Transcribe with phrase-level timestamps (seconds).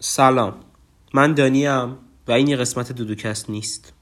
[0.00, 0.54] سلام.
[1.14, 1.96] من دانیم
[2.28, 3.92] و این یه قسمت دودوکست نیست.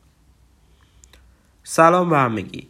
[1.64, 2.68] سلام به همگی.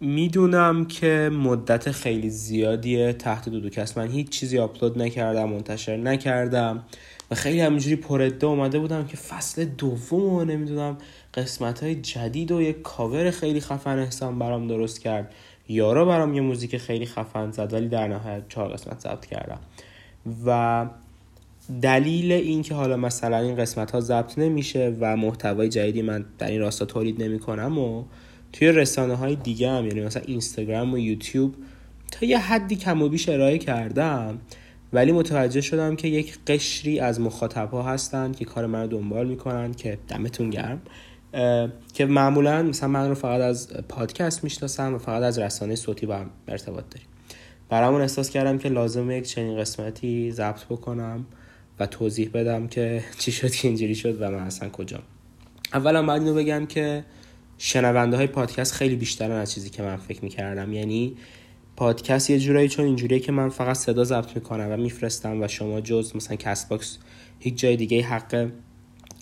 [0.00, 3.98] می‌دونم که مدت خیلی زیادیه تحت دودوکست.
[3.98, 6.84] من هیچ چیزی آپلود نکردم منتشر نکردم
[7.30, 10.98] و خیلی همینجوری پرده اومده بودم که فصل دوم و نمی‌دونم
[11.34, 15.34] قسمت های جدید و یک کاور خیلی خفن احسان برام درست کرد.
[15.68, 19.58] یارا برام یه موزیک خیلی خفن زد ولی در نهایت چهار قسمت ضبط کردم.
[20.46, 20.86] و
[21.82, 26.50] دلیل این که حالا مثلا این قسمت ها ضبط نمیشه و محتوای جدیدی من در
[26.50, 28.04] این راستا تولید نمی کنم و
[28.52, 31.54] توی رسانه های دیگه هم یعنی مثلا اینستاگرام و یوتیوب
[32.12, 34.38] تا یه حدی کم و بیش ارائه کردم
[34.92, 39.26] ولی متوجه شدم که یک قشری از مخاطب ها هستن که کار من رو دنبال
[39.26, 40.82] می‌کنن که دمتون گرم.
[41.94, 46.16] که معمولا مثلا من رو فقط از پادکست می‌شناسم و فقط از رسانه صوتی با
[46.16, 47.06] هم ارتباط داریم.
[47.68, 51.26] برا همون احساس کردم که لازمه یک چنین قسمتی ضبط بکنم.
[51.78, 55.02] و توضیح بدم که چی شد که اینجوری شد و من اصلا کجا
[55.74, 57.04] اولا باید اینو بگم که
[57.58, 60.72] شنونده های پادکست خیلی بیشترن از چیزی که من فکر می‌کردم.
[60.72, 61.16] یعنی
[61.76, 65.80] پادکست یه جورایی چون اینجوریه که من فقط صدا ضبط می‌کنم و میفرستم و شما
[65.80, 66.98] جز مثلا Castbox
[67.38, 68.50] هیچ جای دیگه حق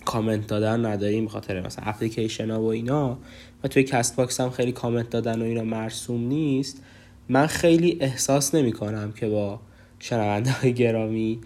[0.05, 3.17] کامنت دادن نداریم بخاطر مثلا اپلیکیشن ها و اینا.
[3.63, 6.81] و توی Castbox هم خیلی کامنت دادن و اینا مرسوم نیست.
[7.29, 9.59] من خیلی احساس نمی کنم که با
[9.99, 11.39] شنونده های گرامی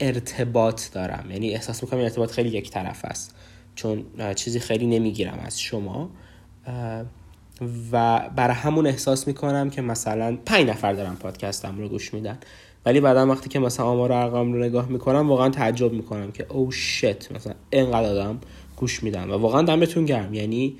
[0.00, 1.30] ارتباط دارم.
[1.30, 3.34] یعنی احساس می‌کنم ارتباط خیلی یک طرف است.
[3.74, 6.10] چون چیزی خیلی نمی‌گیرم از شما.
[7.92, 12.38] و برای همون احساس می‌کنم که مثلا پنج نفر دارم پادکستم رو گوش میدن.
[12.86, 16.70] ولی بعدا وقتی که مثلا آمار ارقام رو نگاه می‌کنم واقعا تعجب می‌کنم که oh
[16.70, 18.40] shit مثلا اینقدر آدم
[18.76, 19.30] گوش میدن.
[19.30, 20.34] و واقعا دمتون گرم.
[20.34, 20.76] یعنی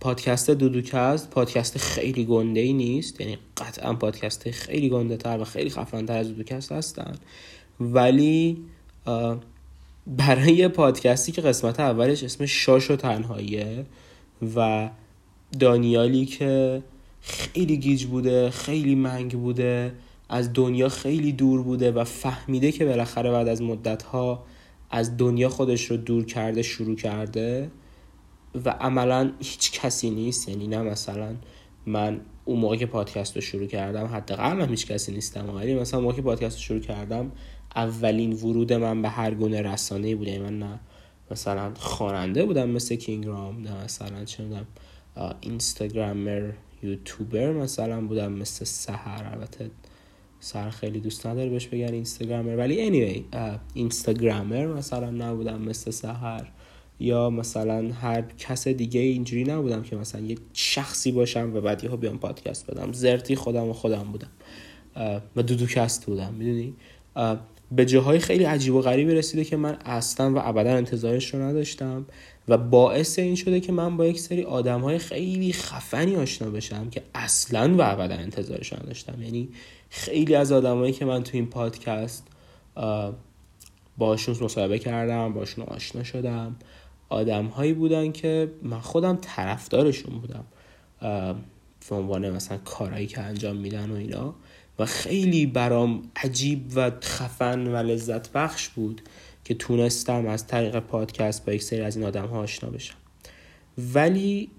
[0.00, 3.20] پادکست دودوکست پادکست خیلی گنده ای نیست.
[3.20, 7.14] یعنی قطعا پادکست خیلی گنده تر و خیلی خفن تر از دودوکست هستن.
[7.80, 8.64] ولی
[10.06, 13.86] برای پادکستی که قسمت اولش اسم شاش و تنهاییه
[14.56, 14.90] و
[15.60, 16.82] دانیالی که
[17.20, 19.92] خیلی گیج بوده خیلی منگ بوده
[20.28, 24.44] از دنیا خیلی دور بوده و فهمیده که بالاخره بعد از مدت ها
[24.90, 27.70] از دنیا خودش رو دور کرده شروع کرده
[28.64, 30.48] و عملا هیچ کسی نیست.
[30.48, 31.36] یعنی نه مثلا
[31.86, 36.00] من اون موقع که پادکست رو شروع کردم حداقل هم هیچ کسی نیستم ولی مثلا
[36.00, 37.32] موقع که پادکست رو شروع کردم
[37.76, 40.30] اولین ورود من به هر گونه رسانه بوده.
[40.30, 40.78] یعنی من نه
[41.30, 44.44] مثلا خواننده بودم مثل کینگرام نه مثلا چه
[45.40, 46.50] اینستاگرامر
[46.82, 49.70] یوتیوبر مثلا بودم مثل سهر البته
[50.40, 52.56] سر خیلی دوست نداره بهش بگن اینستاگرامر.
[52.56, 53.36] ولی anyway
[53.74, 56.50] اینستاگرامر مثلا نبودم مثل سهر
[57.00, 61.96] یا مثلا هر کس دیگه اینجوری نبودم که مثلا یه شخصی باشم و بعد یهو
[61.96, 62.92] بیام پادکست بدم.
[62.92, 64.30] زرتی خودم و خودم بودم.
[65.36, 66.74] و دودوکست بودم می‌دونی؟
[67.72, 72.06] به جاهای خیلی عجیب و غریبی رسیده که من اصلا و ابدا انتظارش رو نداشتم
[72.48, 76.90] و باعث این شده که من با یک سری آدم های خیلی خفنی آشنا بشم
[76.90, 79.22] که اصلا و ابدا انتظارش نداشتم.
[79.22, 79.48] یعنی
[79.90, 82.26] خیلی از آدمایی که من تو این پادکست
[83.98, 86.56] باشون مصاحبه کردم باشون آشنا شدم
[87.08, 90.44] آدم هایی بودن که من خودم طرفدارشون بودم
[91.88, 94.34] به عنوان مثلا کارهایی که انجام میدن و اینا.
[94.78, 99.02] و خیلی برام عجیب و خفن و لذت بخش بود
[99.44, 102.96] که تونستم از طریق پادکست با یک سری از این آدم ها آشنا بشم.
[103.78, 104.50] ولی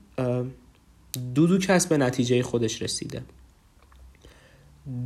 [1.35, 3.21] دودوکست به نتیجه خودش رسیده.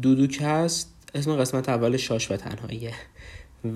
[0.02, 2.94] دودوکست اسم قسمت اول شاش و تنهاییه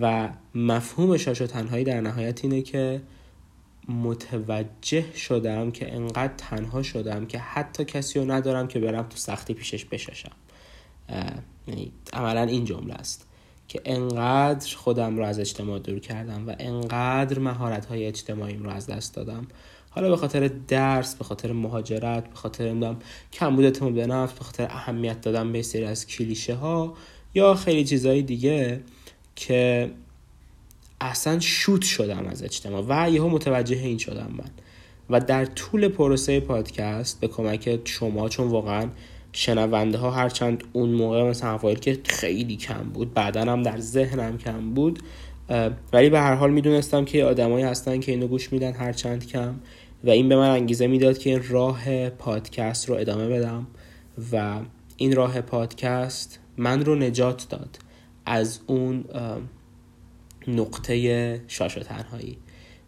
[0.01, 3.01] و مفهوم شاش و تنهایی در نهایت اینه که
[3.89, 9.53] متوجه شدم که انقدر تنها شدم که حتی کسی رو ندارم که برم تو سختی
[9.53, 10.31] پیشش یعنی
[12.13, 13.27] عملا این جمله است
[13.67, 18.87] که انقدر خودم رو از اجتماع دور کردم و انقدر مهارت های اجتماعیم رو از
[18.87, 19.47] دست دادم.
[19.89, 22.99] حالا به خاطر درس به خاطر مهاجرت به خاطر نمی‌دونم
[23.33, 26.93] کمبود اعتماد به نفس به خاطر اهمیت دادم به سری از کلیشه ها
[27.33, 28.81] یا خیلی چیزهای دیگه
[29.35, 29.91] که
[31.01, 34.51] اصلا شوت شدم از اجتماع و یهو متوجه این شدم من.
[35.09, 38.89] و در طول پروسه پادکست به کمک شما چون واقعا
[39.31, 44.37] شنونده ها هرچند اون موقع مثلا اوایل که خیلی کم بود بعدا هم در ذهنم
[44.37, 44.99] کم بود
[45.93, 49.55] ولی به هر حال می‌دونستم که آدمایی هستن که اینو گوش میدن هرچند کم
[50.03, 53.67] و این به من انگیزه می‌داد که این راه پادکست رو ادامه بدم
[54.31, 54.59] و
[54.97, 57.79] این راه پادکست من رو نجات داد
[58.25, 59.05] از اون
[60.47, 62.37] نقطه شاش تنهایی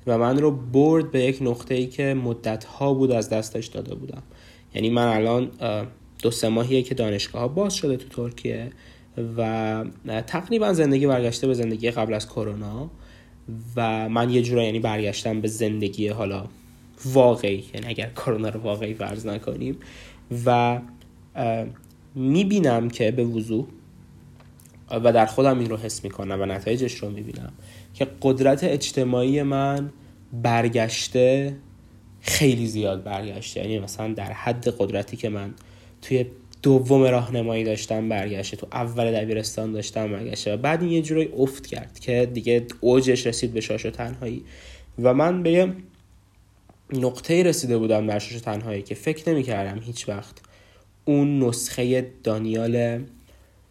[0.07, 3.95] و من رو برد به یک نقطه ای که مدت ها بود از دستش داده
[3.95, 4.24] بودم.
[4.74, 5.51] یعنی من الان
[6.21, 8.71] دو سه ماهیه که دانشگاه ها باز شده تو ترکیه
[9.38, 9.86] و
[10.27, 12.89] تقریبا زندگی برگشته به زندگی قبل از کرونا
[13.75, 16.45] و من یه جورایی یعنی برگشتم به زندگی حالا
[17.06, 19.77] واقعی یعنی اگر کرونا رو واقعی فرض نکنیم
[20.45, 20.80] و
[22.16, 23.65] می‌بینم که به وضوح
[24.92, 27.54] و در خودم این رو حس می‌کنم و نتایجش رو می‌بینم
[27.94, 29.89] که قدرت اجتماعی من
[30.33, 31.56] برگشته
[32.22, 33.60] خیلی زیاد برگشته.
[33.60, 35.54] یعنی مثلا در حد قدرتی که من
[36.01, 36.25] توی
[36.62, 41.68] دوم راهنمایی داشتم برگشته تو اول دبیرستان داشتم برگشته و بعد این یه جورایی افت
[41.68, 44.44] کرد که دیگه اوجش رسید به شاش و تنهایی.
[45.04, 45.74] و من به یه
[46.94, 50.36] نقطه رسیده بودم در شاش تنهایی که فکر نمی کردم هیچ وقت
[51.06, 53.04] اون نسخه دانیال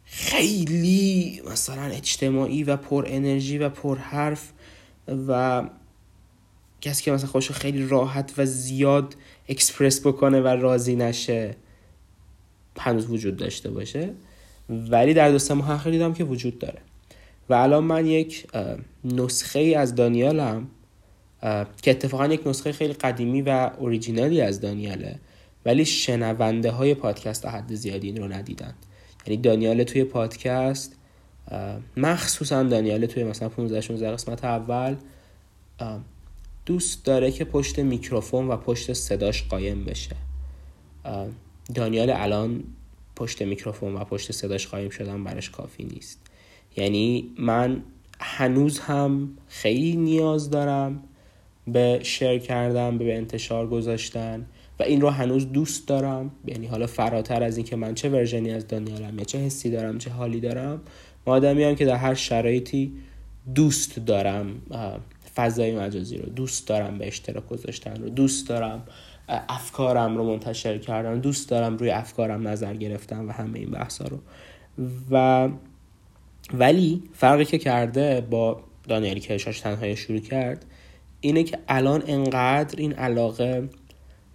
[0.04, 4.52] خیلی مثلا اجتماعی و پر انرژی و پر حرف
[5.28, 5.62] و
[6.80, 9.16] کسی که مثلا خوش خیلی راحت و زیاد
[9.48, 11.56] اکسپرس بکنه و راضی نشه.
[12.78, 14.10] هنوز وجود داشته باشه.
[14.68, 16.78] ولی در دو سه ماه اخیر دیدم که وجود داره.
[17.48, 18.46] و الان من یک
[19.04, 20.66] نسخه ای از دانیالم
[21.82, 25.18] که اتفاقا یک نسخه خیلی قدیمی و اوریجینالی از دانیاله
[25.66, 28.74] ولی شنونده های پادکست حد زیادی این رو ندیدن.
[29.26, 30.96] یعنی دانیال توی پادکست
[31.96, 34.96] مخصوصا دانیال توی مثلا 15 16 قسمت اول
[36.66, 40.16] دوست داره که پشت میکروفون و پشت صداش قایم بشه.
[41.74, 42.64] دانیال الان
[43.16, 46.20] پشت میکروفون و پشت صداش قایم شدن براش کافی نیست.
[46.76, 47.82] یعنی من
[48.20, 51.02] هنوز هم خیلی نیاز دارم
[51.66, 54.46] به شیر کردن به انتشار گذاشتن
[54.78, 56.30] و این رو هنوز دوست دارم.
[56.46, 60.10] یعنی حالا فراتر از اینکه من چه ورژنی از دانیالم یا چه حسی دارم چه
[60.10, 60.80] حالی دارم
[61.26, 62.92] ما آدمی هم که در هر شرایطی
[63.54, 64.62] دوست دارم
[65.34, 68.82] فضای مجازی رو دوست دارم به اشتراک گذاشتن رو دوست دارم
[69.28, 74.18] افکارم رو منتشر کردن دوست دارم روی افکارم نظر گرفتن و همه این بحثا رو.
[75.10, 75.48] و
[76.54, 80.64] ولی فرقی که کرده با دانیالی که شاش تنهایی شروع کرد
[81.20, 83.68] اینه که الان انقدر این علاقه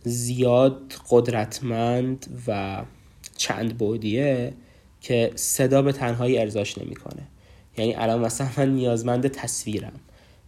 [0.03, 2.81] زیاد قدرتمند و
[3.37, 4.53] چند بودیه
[5.01, 7.21] که صدا به تنهایی ارضاش نمی‌کنه.
[7.77, 9.99] یعنی الان مثلا من نیازمند تصویرم.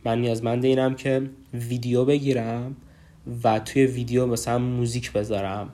[0.06, 2.76] من نیازمند اینم که ویدیو بگیرم
[3.44, 5.70] و توی ویدیو مثلا موزیک بذارم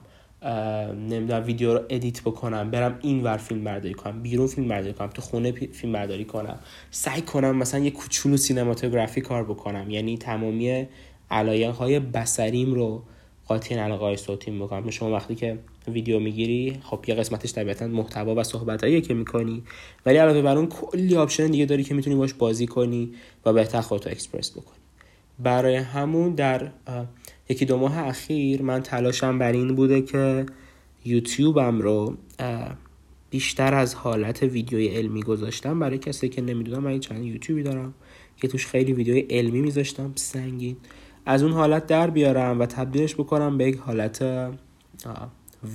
[0.92, 5.08] نمی‌دونم ویدیو رو edit بکنم برم این ور فیلم برداری کنم بیرون فیلم برداری کنم
[5.08, 6.58] تو خونه فیلم برداری کنم.
[6.90, 9.90] سعی کنم مثلا یه کوچولو cinematography کار بکنم.
[9.90, 10.86] یعنی تمامی
[11.30, 13.02] علاقه های بصریم رو
[13.46, 14.90] قاطی علاقه های صوتی می‌کنم.
[14.90, 15.58] شما وقتی که
[15.88, 19.62] ویدیو می‌گیری خب یه قسمتش طبیعتا محتوا و صحبتایی که می‌کنی.
[20.06, 23.14] ولی علاوه بر اون کلی option دیگه داری که می‌تونی باش بازی کنی
[23.44, 24.78] و بهتر خودتو اکسپرس بکنی.
[25.38, 26.70] برای همون در
[27.52, 30.46] یکی دو ماه اخیر من تلاشم بر این بوده که
[31.04, 32.16] یوتیوبم رو
[33.30, 35.78] بیشتر از حالت ویدیوی علمی گذاشتم.
[35.78, 37.94] برای کسی که نمی‌دونم من channel یوتیوبی دارم
[38.36, 40.12] که توش خیلی ویدیوی علمی میذاشتم.
[40.14, 40.76] سنگین.
[41.26, 44.22] از اون حالت در بیارم و تبدیلش بکنم به یک حالت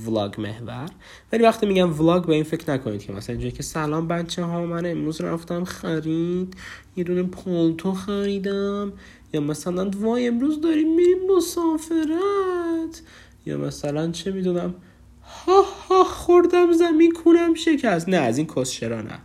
[0.06, 0.90] ولاگ محور.
[1.32, 4.66] ولی وقتی میگم ولاگ به این فکر نکنید که مثلا اینجا که سلام بچه ها
[4.66, 6.58] من امروز رفتم خرید
[6.96, 8.94] یه دونه پولتو خریدم.
[9.34, 13.02] یا مثلا وای امروز داریم میریم مسافرت.
[13.46, 14.76] یا مثلا چه می‌دونم
[15.24, 18.10] ها ها خوردم زمین کونم شکست.
[18.10, 19.20] نه از این کسشرا نه.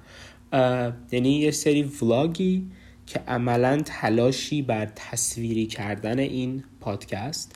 [1.12, 2.66] یعنی یه سری ولاگی
[3.06, 7.52] که عملا تلاشی بر تصویری کردن این پادکست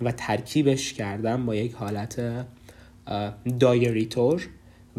[0.00, 2.46] و ترکیبش کردن با یک حالت
[3.60, 4.48] diary طور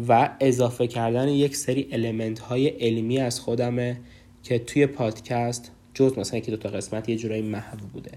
[0.08, 4.00] و اضافه کردن یک سری element های علمی از خودمه
[4.42, 8.10] که توی پادکست جز مثلا که دو تا قسمت یه جورایی محو بوده.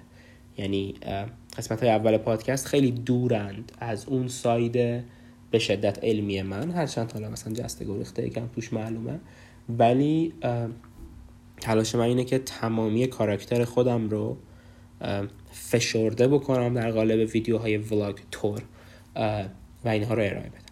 [0.57, 0.93] یعنی
[1.57, 5.03] قسمت های اول پادکست خیلی دورند از اون side
[5.51, 6.71] به شدت علمی من.
[6.71, 9.19] هرچند حالا مثلا جسته گریخته یکم توش معلومه.
[9.69, 10.33] ولی
[11.61, 14.37] تلاش من اینه که تمامی کاراکتر خودم رو
[15.51, 18.61] فشرده بکنم در قالب ویدیوهای ولاگ تور
[19.85, 20.71] و اینها رو ارائه بدم.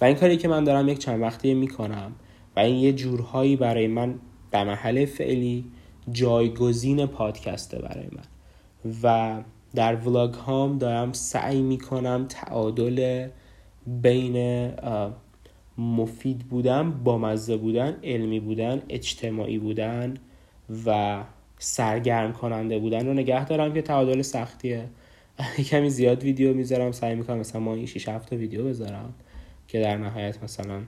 [0.00, 2.12] و این کاری که من دارم یک چند وقتی می‌کنم.
[2.56, 4.14] و این یه جورهایی برای من
[4.50, 5.64] در محل فعلی
[6.12, 8.24] جایگزین پادکسته برای من.
[9.02, 9.42] و
[9.74, 13.28] در ولاگ هام دارم سعی می‌کنم تعادل
[13.86, 14.70] بین
[15.78, 20.14] مفید بودن با مزه بودن علمی بودن اجتماعی بودن
[20.86, 21.20] و
[21.58, 24.88] سرگرم کننده بودن رو نگه دارم که تعادل سختیه.
[25.70, 29.14] کمی زیاد ویدیو می‌ذارم سعی می‌کنم مثلا ما این 6 هفته ویدیو بذارم
[29.68, 30.82] که در نهایت مثلا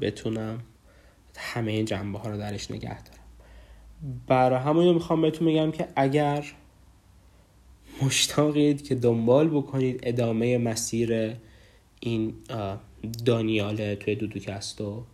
[0.00, 0.58] بتونم
[1.36, 3.21] همه جنبه ها رو درش نگه دارم.
[4.26, 6.44] برای همون می‌خوام بهتون بگم که اگر
[8.02, 11.36] مشتاقید که دنبال بکنید ادامه مسیر
[12.00, 12.34] این
[13.24, 15.04] دانیال توی دودوکست و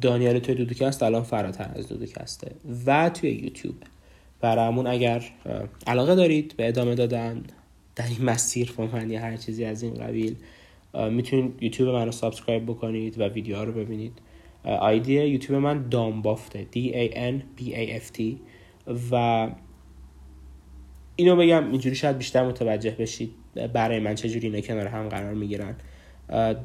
[0.00, 2.52] دانیال توی دودوکست الان فراتر از دودوکسته
[2.86, 3.74] و توی یوتیوب.
[4.40, 5.24] برا همون اگر
[5.86, 7.42] علاقه دارید به ادامه دادن
[7.96, 10.36] در این مسیر من یا هر چیزی از این قبیل
[11.10, 14.18] می‌تونید یوتیوب من رو subscribe بکنید و ویدیوها رو ببینید.
[14.64, 18.22] آیدی یوتیوب من دان بافته D A N B A F T.
[19.12, 19.48] و
[21.16, 23.34] اینو بگم اینجوری شاید بیشتر متوجه بشید
[23.72, 25.76] برای من چجوری اینا کنار هم قرار می‌گیرن.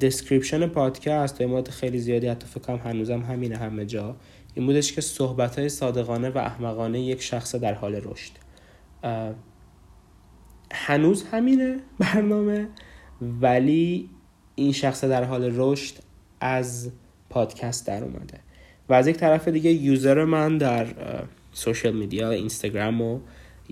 [0.01, 4.15] دسکریپشن پادکست تا مدت خیلی زیادی حتی فکرم هنوزم همینه همه جا.
[4.53, 8.31] این بودش که صحبت های صادقانه و احمقانه یک شخص در حال رشد.
[10.71, 12.67] هنوز همینه برنامه
[13.21, 14.09] ولی
[14.55, 15.95] این شخص در حال رشد
[16.41, 16.91] از
[17.29, 18.39] پادکست در اومده.
[18.89, 20.87] و از یک طرف دیگه user من در
[21.51, 23.19] social media اینستاگرام و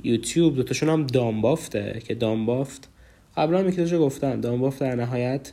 [0.04, 2.90] یوتیوب دوتاشون هم دانبافته که دانبافت
[3.38, 5.52] قبلا هم یکی گفتن دانبافت در نهایت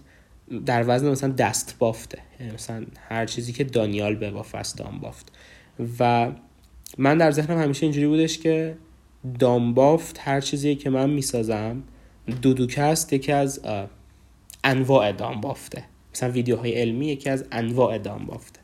[0.66, 2.18] در وزن مثلا دست بافته.
[2.40, 5.32] یعنی مثلا هر چیزی که دانیال بافته است دانبافت.
[6.00, 6.32] و
[6.98, 8.76] من در ذهنم همیشه اینجوری بودش که
[9.38, 11.82] دانبافت هر چیزی که من می‌سازم
[12.42, 13.60] دودوکست یکی از
[14.64, 15.84] انواع دانبافته.
[16.14, 18.60] مثلا ویدیوهای علمی یکی از انواع دامبافته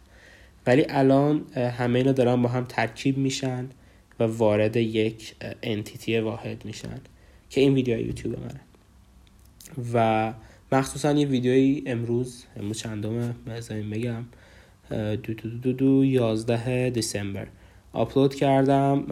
[0.66, 3.69] ولی الان همه اینا دارن با هم ترکیب میشن
[4.21, 7.00] و وارد یک انتیتی واحد میشن
[7.50, 8.61] که این ویدیو یوتیوب منه
[9.95, 10.33] و
[10.73, 14.25] مخصوصا یه ویدیوی امروز امروز چندم بذاریم بگم
[15.16, 17.47] دو دو دو دو یازده دسامبر
[17.92, 19.07] آپلود کردم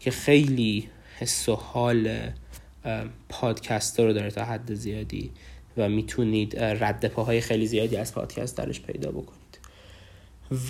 [0.00, 2.18] که خیلی حس و حال
[3.28, 5.30] پادکست رو داره تا حد زیادی
[5.76, 9.40] و می‌تونید رد پاهای خیلی زیادی از پادکست درش پیدا بکنید.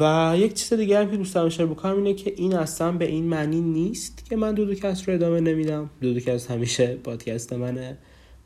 [0.00, 3.06] و یک چیز دیگه هم که دوست دارم اشاره بکنم اینه که این اصلا به
[3.06, 5.90] این معنی نیست که من دودوکست رو ادامه نمیدم.
[6.00, 7.98] دودوکست همیشه پادکست منه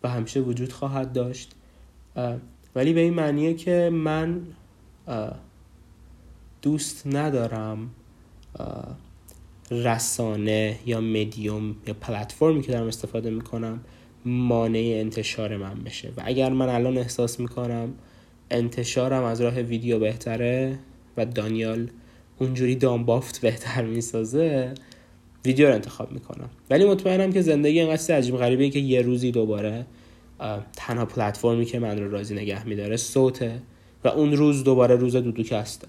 [0.02, 1.52] و همیشه وجود خواهد داشت.
[2.75, 4.40] ولی به این معنیه که من
[6.62, 7.90] دوست ندارم
[9.70, 13.80] رسانه یا مدیوم یا پلتفرمی که دارم استفاده می‌کنم
[14.25, 16.09] مانع انتشار من بشه.
[16.16, 17.95] و اگر من الان احساس می‌کنم
[18.50, 20.78] انتشارم از راه ویدیو بهتره
[21.16, 21.90] و دانیال
[22.38, 24.75] اونجوری دامبافت بهتر می‌سازه
[25.45, 26.50] ویدیو رو انتخاب می‌کنم.
[26.71, 29.87] ولی مطمئنم که زندگی اینقدر عجیب غریبه که یه روزی دوباره
[30.76, 33.62] تنها پلتفرمی که من رو راضی نگه میداره صوته
[34.04, 35.87] و اون روز دوباره روز دودوکسته.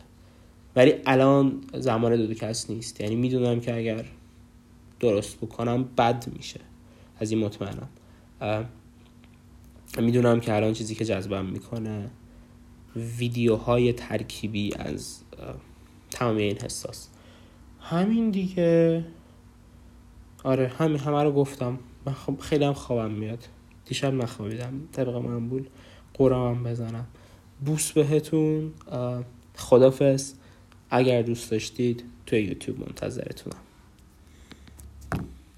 [0.76, 3.02] ولی الان زمان دودوکست نیست.
[3.02, 4.06] یعنی می‌دونم که اگر
[5.00, 6.60] درست بکنم بد میشه.
[7.20, 7.90] از این مطمئنم.
[9.98, 12.10] می‌دونم که الان چیزی که جذبم می‌کنه
[12.96, 15.20] ویدیوهای ترکیبی از
[16.12, 17.10] تمام این حساس.
[17.80, 19.06] همین دیگه.
[20.44, 21.80] آره همین همه رو گفتم.
[22.06, 23.48] من خب خیلی هم خوابم میاد.
[23.86, 24.82] دیشب نخوابیدم.
[24.92, 25.66] طبق معمول
[26.14, 27.08] قرآن بزنم.
[27.66, 28.74] بوس بهتون.
[29.56, 30.34] خدافز
[30.90, 33.65] اگر دوست داشتید توی یوتیوب منتظرتونم.